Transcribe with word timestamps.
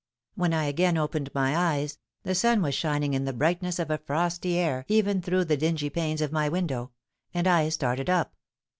"When 0.33 0.51
I 0.51 0.63
again 0.63 0.97
opened 0.97 1.29
my 1.35 1.55
eyes, 1.55 1.99
the 2.23 2.33
sun 2.33 2.63
was 2.63 2.73
shining 2.73 3.13
in 3.13 3.25
the 3.25 3.33
brightness 3.33 3.77
of 3.77 3.91
a 3.91 3.99
frosty 3.99 4.57
air 4.57 4.83
even 4.87 5.21
through 5.21 5.45
the 5.45 5.57
dingy 5.57 5.91
panes 5.91 6.21
of 6.21 6.31
my 6.31 6.49
window; 6.49 6.89
and 7.35 7.47
I 7.47 7.69
started 7.69 8.09
up. 8.09 8.33